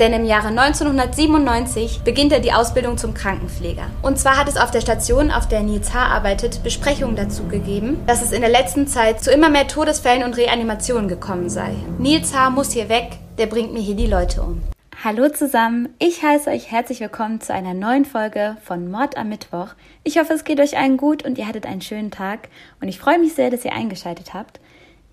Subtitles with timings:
[0.00, 3.84] Denn im Jahre 1997 beginnt er die Ausbildung zum Krankenpfleger.
[4.02, 6.06] Und zwar hat es auf der Station, auf der Nils H.
[6.06, 10.36] arbeitet, Besprechungen dazu gegeben, dass es in der letzten Zeit zu immer mehr Todesfällen und
[10.36, 11.76] Reanimationen gekommen sei.
[12.00, 12.50] Nils H.
[12.50, 14.62] muss hier weg, der bringt mir hier die Leute um.
[15.04, 19.74] Hallo zusammen, ich heiße euch herzlich willkommen zu einer neuen Folge von Mord am Mittwoch.
[20.02, 22.48] Ich hoffe, es geht euch allen gut und ihr hattet einen schönen Tag
[22.80, 24.58] und ich freue mich sehr, dass ihr eingeschaltet habt.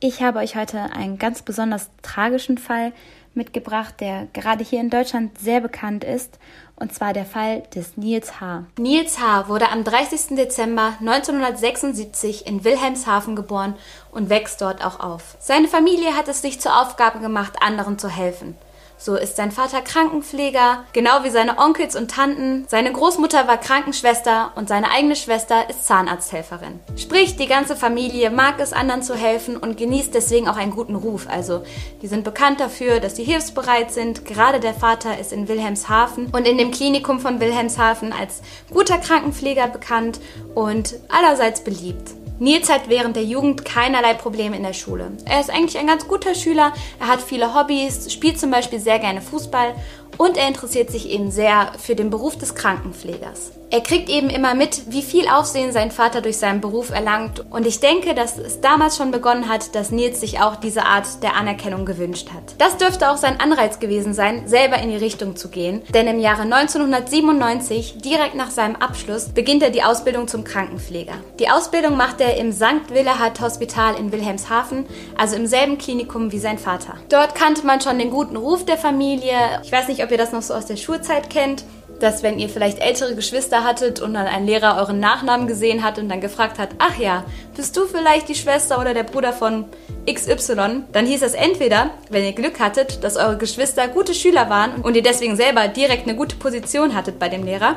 [0.03, 2.91] Ich habe euch heute einen ganz besonders tragischen Fall
[3.35, 6.39] mitgebracht, der gerade hier in Deutschland sehr bekannt ist,
[6.75, 8.63] und zwar der Fall des Nils H.
[8.79, 9.47] Nils H.
[9.47, 10.35] wurde am 30.
[10.35, 13.75] Dezember 1976 in Wilhelmshaven geboren
[14.09, 15.37] und wächst dort auch auf.
[15.39, 18.55] Seine Familie hat es sich zur Aufgabe gemacht, anderen zu helfen.
[19.03, 22.65] So ist sein Vater Krankenpfleger, genau wie seine Onkels und Tanten.
[22.67, 26.79] Seine Großmutter war Krankenschwester und seine eigene Schwester ist Zahnarzthelferin.
[26.97, 30.93] Sprich, die ganze Familie mag es, anderen zu helfen und genießt deswegen auch einen guten
[30.93, 31.25] Ruf.
[31.27, 31.63] Also,
[32.03, 34.23] die sind bekannt dafür, dass sie hilfsbereit sind.
[34.25, 39.65] Gerade der Vater ist in Wilhelmshaven und in dem Klinikum von Wilhelmshaven als guter Krankenpfleger
[39.65, 40.19] bekannt
[40.53, 42.20] und allerseits beliebt.
[42.41, 45.11] Nils hat während der Jugend keinerlei Probleme in der Schule.
[45.25, 48.97] Er ist eigentlich ein ganz guter Schüler, er hat viele Hobbys, spielt zum Beispiel sehr
[48.97, 49.75] gerne Fußball
[50.17, 53.53] und er interessiert sich eben sehr für den Beruf des Krankenpflegers.
[53.73, 57.45] Er kriegt eben immer mit, wie viel Aufsehen sein Vater durch seinen Beruf erlangt.
[57.51, 61.23] Und ich denke, dass es damals schon begonnen hat, dass Nils sich auch diese Art
[61.23, 62.55] der Anerkennung gewünscht hat.
[62.57, 65.83] Das dürfte auch sein Anreiz gewesen sein, selber in die Richtung zu gehen.
[65.93, 71.13] Denn im Jahre 1997, direkt nach seinem Abschluss, beginnt er die Ausbildung zum Krankenpfleger.
[71.39, 72.89] Die Ausbildung macht er im St.
[72.89, 74.85] Willehad Hospital in Wilhelmshaven,
[75.17, 76.95] also im selben Klinikum wie sein Vater.
[77.07, 79.61] Dort kannte man schon den guten Ruf der Familie.
[79.63, 81.63] Ich weiß nicht, ob ihr das noch so aus der Schulzeit kennt
[82.01, 85.99] dass wenn ihr vielleicht ältere Geschwister hattet und dann ein Lehrer euren Nachnamen gesehen hat
[85.99, 87.23] und dann gefragt hat, ach ja,
[87.55, 89.65] bist du vielleicht die Schwester oder der Bruder von
[90.11, 94.81] XY, dann hieß es entweder, wenn ihr Glück hattet, dass eure Geschwister gute Schüler waren
[94.81, 97.75] und ihr deswegen selber direkt eine gute Position hattet bei dem Lehrer,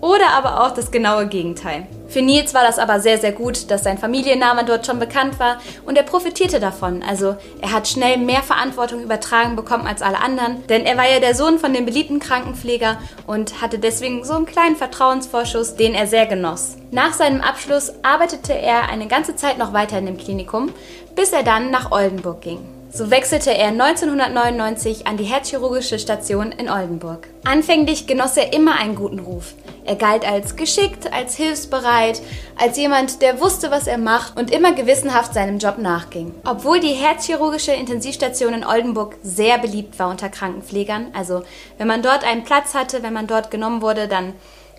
[0.00, 1.86] oder aber auch das genaue Gegenteil.
[2.08, 5.58] Für Nils war das aber sehr, sehr gut, dass sein Familienname dort schon bekannt war
[5.84, 7.02] und er profitierte davon.
[7.02, 11.20] Also er hat schnell mehr Verantwortung übertragen bekommen als alle anderen, denn er war ja
[11.20, 16.06] der Sohn von dem beliebten Krankenpfleger und hatte deswegen so einen kleinen Vertrauensvorschuss, den er
[16.06, 16.76] sehr genoss.
[16.90, 20.72] Nach seinem Abschluss arbeitete er eine ganze Zeit noch weiter in dem Klinikum,
[21.14, 22.58] bis er dann nach Oldenburg ging.
[22.96, 27.28] So wechselte er 1999 an die herzchirurgische Station in Oldenburg.
[27.44, 29.54] Anfänglich genoss er immer einen guten Ruf.
[29.86, 32.20] Er galt als geschickt, als hilfsbereit,
[32.56, 36.34] als jemand, der wusste, was er macht und immer gewissenhaft seinem Job nachging.
[36.44, 41.44] Obwohl die herzchirurgische Intensivstation in Oldenburg sehr beliebt war unter Krankenpflegern, also
[41.78, 44.34] wenn man dort einen Platz hatte, wenn man dort genommen wurde, dann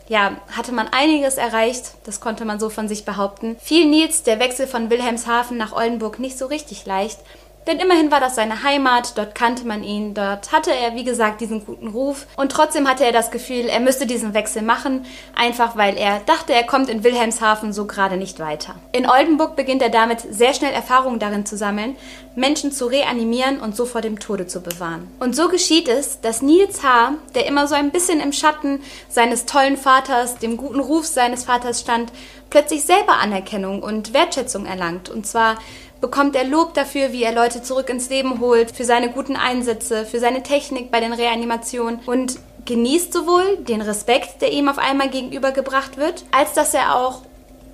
[0.10, 3.58] ja, hatte man einiges erreicht, das konnte man so von sich behaupten.
[3.62, 7.20] Fiel Nils der Wechsel von Wilhelmshaven nach Oldenburg nicht so richtig leicht,
[7.68, 11.42] denn immerhin war das seine Heimat, dort kannte man ihn, dort hatte er, wie gesagt,
[11.42, 12.26] diesen guten Ruf.
[12.38, 15.06] Und trotzdem hatte er das Gefühl, er müsste diesen Wechsel machen,
[15.36, 18.76] einfach weil er dachte, er kommt in Wilhelmshaven so gerade nicht weiter.
[18.94, 21.98] In Oldenburg beginnt er damit sehr schnell Erfahrungen darin zu sammeln,
[22.36, 25.08] Menschen zu reanimieren und so vor dem Tode zu bewahren.
[25.20, 28.80] Und so geschieht es, dass Nils H., der immer so ein bisschen im Schatten
[29.10, 32.12] seines tollen Vaters, dem guten Ruf seines Vaters stand,
[32.50, 35.10] plötzlich selber Anerkennung und Wertschätzung erlangt.
[35.10, 35.58] Und zwar
[36.02, 40.06] bekommt er Lob dafür, wie er Leute zurück ins Leben holt, für seine guten Einsätze,
[40.06, 45.10] für seine Technik bei den Reanimationen und genießt sowohl den Respekt, der ihm auf einmal
[45.10, 47.22] gegenübergebracht wird, als dass er auch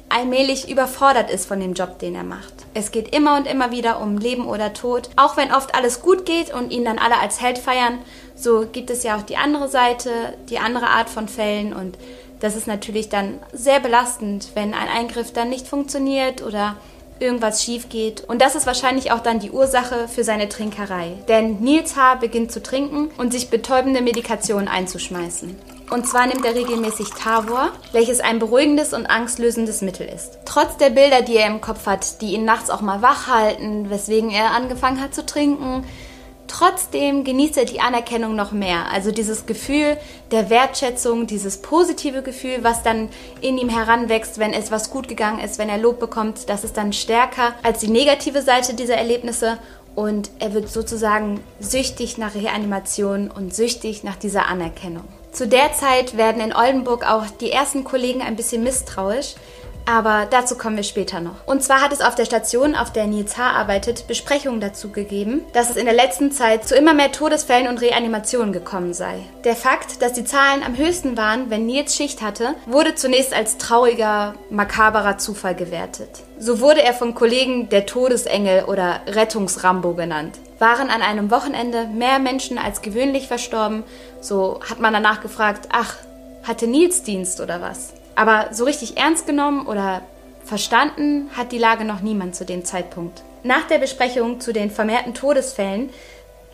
[0.10, 2.54] allmählich überfordert ist von dem Job, den er macht.
[2.76, 5.10] Es geht immer und immer wieder um Leben oder Tod.
[5.16, 7.98] Auch wenn oft alles gut geht und ihn dann alle als Held feiern,
[8.36, 10.12] so gibt es ja auch die andere Seite,
[10.50, 11.98] die andere Art von Fällen und
[12.40, 16.76] das ist natürlich dann sehr belastend, wenn ein Eingriff dann nicht funktioniert oder
[17.20, 18.24] irgendwas schief geht.
[18.24, 21.14] Und das ist wahrscheinlich auch dann die Ursache für seine Trinkerei.
[21.28, 22.16] Denn Nils H.
[22.16, 25.56] beginnt zu trinken und sich betäubende Medikationen einzuschmeißen.
[25.90, 30.40] Und zwar nimmt er regelmäßig Tavor, welches ein beruhigendes und angstlösendes Mittel ist.
[30.46, 33.90] Trotz der Bilder, die er im Kopf hat, die ihn nachts auch mal wach halten,
[33.90, 35.86] weswegen er angefangen hat zu trinken,
[36.54, 38.86] Trotzdem genießt er die Anerkennung noch mehr.
[38.94, 39.98] Also dieses Gefühl
[40.30, 43.10] der Wertschätzung, dieses positive Gefühl, was dann
[43.42, 46.94] in ihm heranwächst, wenn etwas gut gegangen ist, wenn er Lob bekommt, das ist dann
[46.94, 49.58] stärker als die negative Seite dieser Erlebnisse.
[49.96, 55.06] Und er wird sozusagen süchtig nach Reanimation und süchtig nach dieser Anerkennung.
[55.32, 59.34] Zu der Zeit werden in Oldenburg auch die ersten Kollegen ein bisschen misstrauisch,
[59.86, 61.46] aber dazu kommen wir später noch.
[61.46, 63.52] Und zwar hat es auf der Station, auf der Nils H.
[63.52, 67.82] arbeitet, Besprechungen dazu gegeben, dass es in der letzten Zeit zu immer mehr Todesfällen und
[67.82, 69.20] Reanimationen gekommen sei.
[69.44, 73.58] Der Fakt, dass die Zahlen am höchsten waren, wenn Nils Schicht hatte, wurde zunächst als
[73.58, 76.10] trauriger, makaberer Zufall gewertet.
[76.40, 82.20] So wurde er von Kollegen der Todesengel oder Rettungsrambo genannt waren an einem Wochenende mehr
[82.20, 83.84] Menschen als gewöhnlich verstorben.
[84.22, 85.96] So hat man danach gefragt, ach,
[86.44, 87.94] hatte Nils Dienst oder was?
[88.16, 90.02] Aber so richtig ernst genommen oder
[90.46, 93.22] verstanden hat die Lage noch niemand zu dem Zeitpunkt.
[93.44, 95.90] Nach der Besprechung zu den vermehrten Todesfällen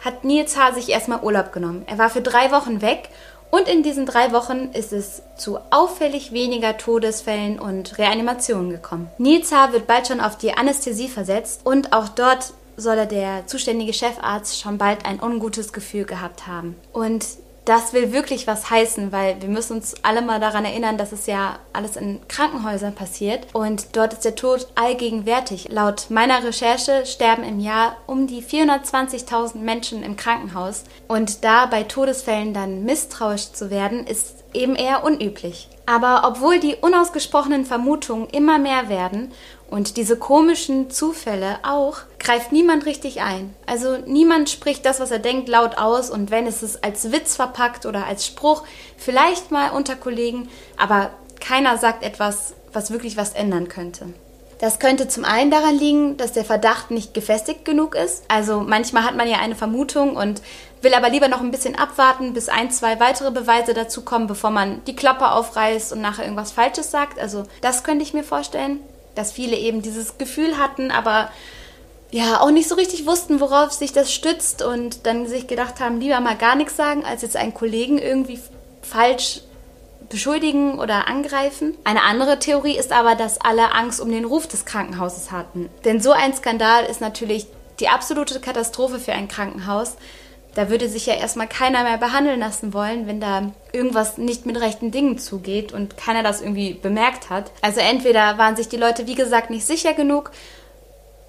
[0.01, 0.73] hat Nils H.
[0.73, 1.83] sich erstmal Urlaub genommen.
[1.87, 3.09] Er war für drei Wochen weg
[3.51, 9.09] und in diesen drei Wochen ist es zu auffällig weniger Todesfällen und Reanimationen gekommen.
[9.17, 9.73] Nils H.
[9.73, 14.77] wird bald schon auf die Anästhesie versetzt und auch dort solle der zuständige Chefarzt schon
[14.77, 16.75] bald ein ungutes Gefühl gehabt haben.
[16.93, 17.25] Und
[17.69, 21.27] das will wirklich was heißen, weil wir müssen uns alle mal daran erinnern, dass es
[21.27, 25.69] ja alles in Krankenhäusern passiert und dort ist der Tod allgegenwärtig.
[25.69, 31.83] Laut meiner Recherche sterben im Jahr um die 420.000 Menschen im Krankenhaus und da bei
[31.83, 35.69] Todesfällen dann misstrauisch zu werden, ist eben eher unüblich.
[35.89, 39.31] Aber obwohl die unausgesprochenen Vermutungen immer mehr werden
[39.71, 43.55] und diese komischen Zufälle auch, greift niemand richtig ein.
[43.65, 47.35] Also niemand spricht das, was er denkt, laut aus und wenn es ist als Witz
[47.35, 48.61] verpackt oder als Spruch,
[48.97, 50.47] vielleicht mal unter Kollegen,
[50.77, 51.09] aber
[51.39, 54.13] keiner sagt etwas, was wirklich was ändern könnte.
[54.59, 58.23] Das könnte zum einen daran liegen, dass der Verdacht nicht gefestigt genug ist.
[58.27, 60.41] Also manchmal hat man ja eine Vermutung und
[60.81, 64.49] will aber lieber noch ein bisschen abwarten, bis ein, zwei weitere Beweise dazu kommen, bevor
[64.49, 67.19] man die Klappe aufreißt und nachher irgendwas Falsches sagt.
[67.19, 68.81] Also das könnte ich mir vorstellen
[69.19, 71.29] dass viele eben dieses Gefühl hatten, aber
[72.09, 75.99] ja, auch nicht so richtig wussten, worauf sich das stützt und dann sich gedacht haben,
[75.99, 78.39] lieber mal gar nichts sagen, als jetzt einen Kollegen irgendwie
[78.81, 79.41] falsch
[80.09, 81.77] beschuldigen oder angreifen.
[81.83, 85.69] Eine andere Theorie ist aber, dass alle Angst um den Ruf des Krankenhauses hatten.
[85.85, 87.47] Denn so ein Skandal ist natürlich
[87.79, 89.95] die absolute Katastrophe für ein Krankenhaus.
[90.55, 94.59] Da würde sich ja erstmal keiner mehr behandeln lassen wollen, wenn da irgendwas nicht mit
[94.59, 97.51] rechten Dingen zugeht und keiner das irgendwie bemerkt hat.
[97.61, 100.31] Also entweder waren sich die Leute, wie gesagt, nicht sicher genug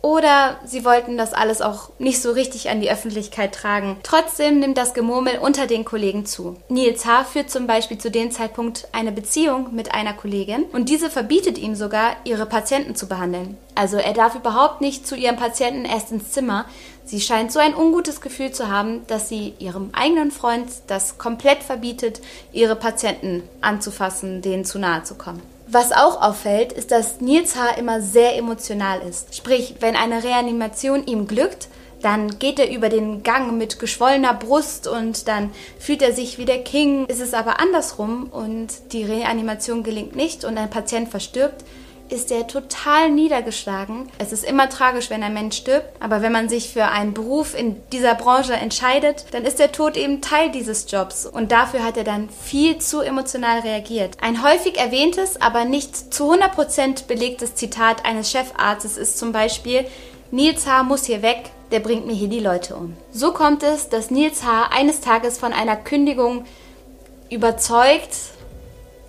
[0.02, 3.98] oder sie wollten das alles auch nicht so richtig an die Öffentlichkeit tragen.
[4.02, 6.56] Trotzdem nimmt das Gemurmel unter den Kollegen zu.
[6.68, 7.24] Nils H.
[7.24, 11.74] führt zum Beispiel zu dem Zeitpunkt eine Beziehung mit einer Kollegin und diese verbietet ihm
[11.74, 13.58] sogar, ihre Patienten zu behandeln.
[13.74, 16.64] Also er darf überhaupt nicht zu ihrem Patienten erst ins Zimmer.
[17.04, 21.62] Sie scheint so ein ungutes Gefühl zu haben, dass sie ihrem eigenen Freund das komplett
[21.62, 22.20] verbietet,
[22.52, 25.42] ihre Patienten anzufassen, denen zu nahe zu kommen.
[25.72, 29.36] Was auch auffällt, ist, dass Nils Haar immer sehr emotional ist.
[29.36, 31.68] Sprich, wenn eine Reanimation ihm glückt,
[32.02, 36.44] dann geht er über den Gang mit geschwollener Brust und dann fühlt er sich wie
[36.44, 37.06] der King.
[37.06, 41.64] Ist es aber andersrum und die Reanimation gelingt nicht und ein Patient verstirbt,
[42.10, 44.08] ist er total niedergeschlagen.
[44.18, 47.54] Es ist immer tragisch, wenn ein Mensch stirbt, aber wenn man sich für einen Beruf
[47.54, 51.96] in dieser Branche entscheidet, dann ist der Tod eben Teil dieses Jobs und dafür hat
[51.96, 54.16] er dann viel zu emotional reagiert.
[54.20, 59.86] Ein häufig erwähntes, aber nicht zu 100% belegtes Zitat eines Chefarztes ist zum Beispiel,
[60.30, 60.82] Nils H.
[60.84, 62.96] muss hier weg, der bringt mir hier die Leute um.
[63.12, 64.70] So kommt es, dass Nils H.
[64.70, 66.44] eines Tages von einer Kündigung
[67.30, 68.16] überzeugt,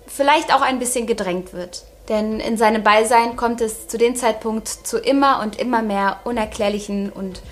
[0.06, 1.84] vielleicht auch ein bisschen gedrängt wird.
[2.08, 7.10] Denn in seinem Beisein kommt es zu dem Zeitpunkt zu immer und immer mehr unerklärlichen
[7.10, 7.42] und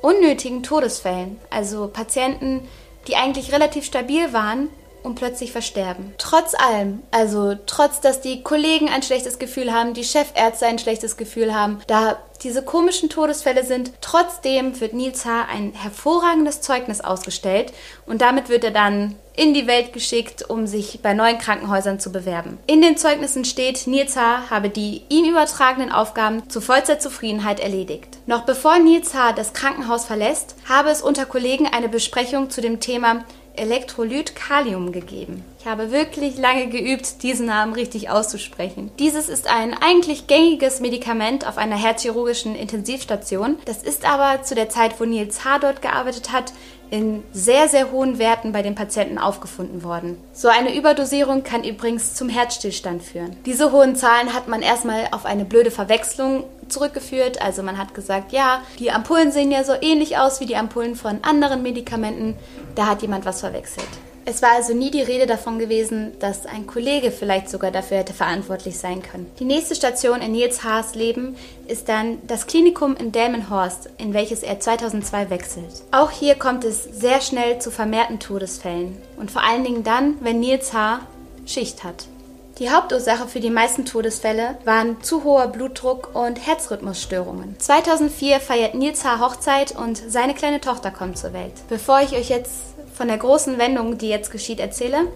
[0.00, 1.38] unnötigen Todesfällen.
[1.50, 2.66] Also Patienten,
[3.06, 4.68] die eigentlich relativ stabil waren
[5.02, 6.14] und plötzlich versterben.
[6.18, 11.16] Trotz allem, also trotz, dass die Kollegen ein schlechtes Gefühl haben, die Chefärzte ein schlechtes
[11.16, 15.46] Gefühl haben, da diese komischen Todesfälle sind, trotzdem wird Nils H.
[15.50, 17.72] ein hervorragendes Zeugnis ausgestellt
[18.06, 22.12] und damit wird er dann in die Welt geschickt, um sich bei neuen Krankenhäusern zu
[22.12, 22.58] bewerben.
[22.66, 24.50] In den Zeugnissen steht, Nils H.
[24.50, 28.18] habe die ihm übertragenen Aufgaben zu vollster Zufriedenheit erledigt.
[28.26, 29.32] Noch bevor Nils H.
[29.32, 33.24] das Krankenhaus verlässt, habe es unter Kollegen eine Besprechung zu dem Thema
[33.56, 35.42] Elektrolyt Kalium gegeben.
[35.58, 38.90] Ich habe wirklich lange geübt, diesen Namen richtig auszusprechen.
[38.98, 43.58] Dieses ist ein eigentlich gängiges Medikament auf einer herzchirurgischen Intensivstation.
[43.64, 45.58] Das ist aber zu der Zeit, wo Nils H.
[45.58, 46.52] dort gearbeitet hat,
[46.90, 50.18] in sehr, sehr hohen Werten bei den Patienten aufgefunden worden.
[50.32, 53.36] So eine Überdosierung kann übrigens zum Herzstillstand führen.
[53.46, 57.40] Diese hohen Zahlen hat man erstmal auf eine blöde Verwechslung zurückgeführt.
[57.40, 60.96] Also man hat gesagt, ja, die Ampullen sehen ja so ähnlich aus wie die Ampullen
[60.96, 62.36] von anderen Medikamenten.
[62.74, 63.88] Da hat jemand was verwechselt.
[64.30, 68.14] Es war also nie die Rede davon gewesen, dass ein Kollege vielleicht sogar dafür hätte
[68.14, 69.28] verantwortlich sein können.
[69.40, 71.34] Die nächste Station in Nils Haas Leben
[71.66, 75.82] ist dann das Klinikum in Delmenhorst, in welches er 2002 wechselt.
[75.90, 80.38] Auch hier kommt es sehr schnell zu vermehrten Todesfällen und vor allen Dingen dann, wenn
[80.38, 81.00] Nils Haar
[81.44, 82.06] Schicht hat.
[82.60, 87.58] Die Hauptursache für die meisten Todesfälle waren zu hoher Blutdruck und Herzrhythmusstörungen.
[87.58, 91.54] 2004 feiert Nils Haar Hochzeit und seine kleine Tochter kommt zur Welt.
[91.68, 92.69] Bevor ich euch jetzt
[93.00, 95.06] von der großen Wendung, die jetzt geschieht, erzähle,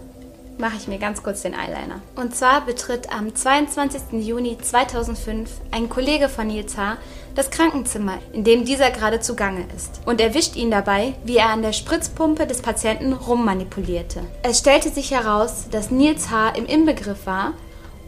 [0.57, 2.00] mache ich mir ganz kurz den Eyeliner.
[2.17, 4.25] Und zwar betritt am 22.
[4.26, 6.97] Juni 2005 ein Kollege von Nils H.
[7.35, 11.61] das Krankenzimmer, in dem dieser gerade zugange ist, und erwischt ihn dabei, wie er an
[11.61, 14.23] der Spritzpumpe des Patienten rummanipulierte.
[14.43, 16.55] Es stellte sich heraus, dass Nils H.
[16.57, 17.53] im Inbegriff war,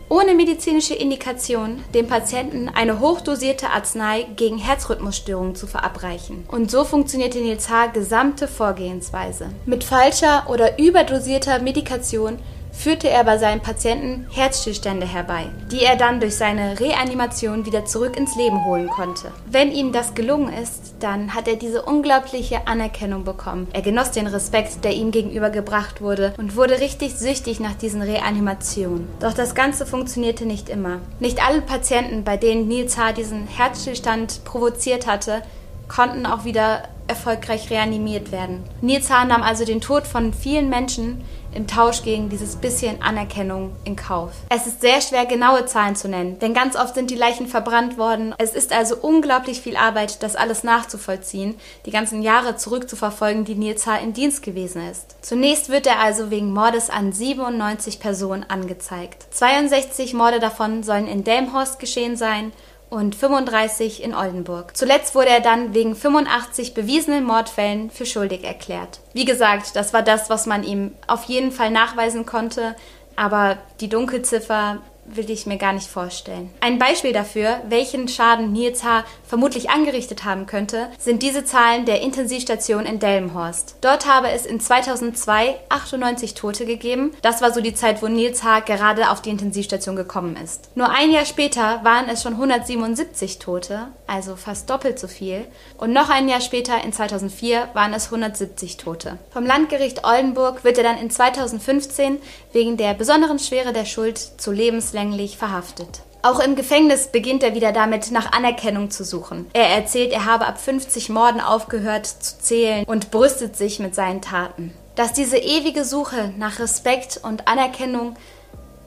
[0.08, 6.44] ohne medizinische Indikation dem Patienten eine hochdosierte Arznei gegen Herzrhythmusstörungen zu verabreichen.
[6.48, 7.88] Und so funktionierte Nils H.
[7.88, 9.50] gesamte Vorgehensweise.
[9.64, 12.38] Mit falscher oder überdosierter Medikation
[12.76, 18.16] führte er bei seinen Patienten Herzstillstände herbei, die er dann durch seine Reanimation wieder zurück
[18.16, 19.32] ins Leben holen konnte.
[19.50, 23.66] Wenn ihm das gelungen ist, dann hat er diese unglaubliche Anerkennung bekommen.
[23.72, 28.02] Er genoss den Respekt, der ihm gegenüber gebracht wurde und wurde richtig süchtig nach diesen
[28.02, 29.08] Reanimationen.
[29.20, 31.00] Doch das Ganze funktionierte nicht immer.
[31.18, 33.12] Nicht alle Patienten, bei denen Nils H.
[33.12, 35.42] diesen Herzstillstand provoziert hatte,
[35.88, 38.62] konnten auch wieder erfolgreich reanimiert werden.
[38.80, 39.24] Nils H.
[39.24, 41.22] nahm also den Tod von vielen Menschen
[41.56, 44.32] im Tausch gegen dieses bisschen Anerkennung in Kauf.
[44.50, 47.96] Es ist sehr schwer, genaue Zahlen zu nennen, denn ganz oft sind die Leichen verbrannt
[47.96, 48.34] worden.
[48.38, 51.54] Es ist also unglaublich viel Arbeit, das alles nachzuvollziehen,
[51.86, 53.96] die ganzen Jahre zurückzuverfolgen, die Nils H.
[53.98, 55.16] im Dienst gewesen ist.
[55.22, 59.26] Zunächst wird er also wegen Mordes an 97 Personen angezeigt.
[59.30, 62.52] 62 Morde davon sollen in Delmhorst geschehen sein
[62.88, 64.76] und 35 in Oldenburg.
[64.76, 69.00] Zuletzt wurde er dann wegen 85 bewiesenen Mordfällen für schuldig erklärt.
[69.12, 72.76] Wie gesagt, das war das, was man ihm auf jeden Fall nachweisen konnte,
[73.16, 74.78] aber die Dunkelziffer
[75.08, 76.50] will ich mir gar nicht vorstellen.
[76.60, 79.04] Ein Beispiel dafür, welchen Schaden Nils H.
[79.26, 83.76] vermutlich angerichtet haben könnte, sind diese Zahlen der Intensivstation in Delmenhorst.
[83.80, 87.12] Dort habe es in 2002 98 Tote gegeben.
[87.22, 88.60] Das war so die Zeit, wo Nils H.
[88.60, 90.70] gerade auf die Intensivstation gekommen ist.
[90.76, 95.46] Nur ein Jahr später waren es schon 177 Tote, also fast doppelt so viel.
[95.78, 99.18] Und noch ein Jahr später, in 2004, waren es 170 Tote.
[99.30, 102.18] Vom Landgericht Oldenburg wird er dann in 2015
[102.52, 106.02] wegen der besonderen Schwere der Schuld zu lebenslänglich verhaftet.
[106.22, 109.46] Auch im Gefängnis beginnt er wieder damit, nach Anerkennung zu suchen.
[109.52, 114.22] Er erzählt, er habe ab 50 Morden aufgehört zu zählen und brüstet sich mit seinen
[114.22, 114.72] Taten.
[114.96, 118.16] Dass diese ewige Suche nach Respekt und Anerkennung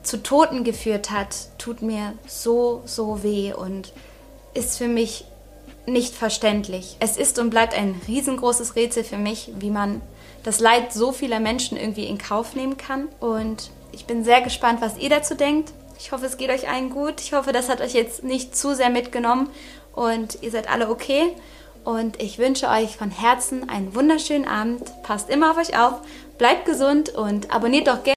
[0.03, 3.93] zu Toten geführt hat, tut mir so, so weh und
[4.53, 5.25] ist für mich
[5.85, 6.97] nicht verständlich.
[6.99, 10.01] Es ist und bleibt ein riesengroßes Rätsel für mich, wie man
[10.43, 13.07] das Leid so vieler Menschen irgendwie in Kauf nehmen kann.
[13.19, 15.73] Und ich bin sehr gespannt, was ihr dazu denkt.
[15.99, 17.19] Ich hoffe, es geht euch allen gut.
[17.19, 19.49] Ich hoffe, das hat euch jetzt nicht zu sehr mitgenommen
[19.93, 21.33] und ihr seid alle okay.
[21.83, 24.83] Und ich wünsche euch von Herzen einen wunderschönen Abend.
[25.03, 25.95] Passt immer auf euch auf,
[26.37, 28.07] bleibt gesund und abonniert doch gerne.